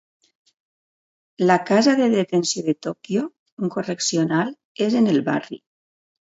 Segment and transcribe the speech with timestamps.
[1.43, 3.27] La Casa de Detenció de Tòquio,
[3.67, 4.51] un correccional,
[4.87, 5.63] és en el barri.